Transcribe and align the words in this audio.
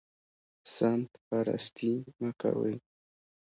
سمت 0.75 1.11
پرستي 1.27 1.93
مه 2.19 2.29
کوئ 2.41 2.75